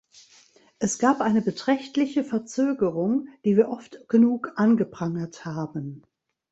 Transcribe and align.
Es 0.79 0.97
gab 0.97 1.21
eine 1.21 1.43
beträchtliche 1.43 2.23
Verzögerung, 2.23 3.27
die 3.45 3.55
wir 3.55 3.69
oft 3.69 4.07
genug 4.09 4.51
angeprangert 4.55 5.45
haben. 5.45 6.01